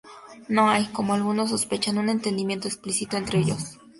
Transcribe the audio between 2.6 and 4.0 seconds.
explícito entre ellos.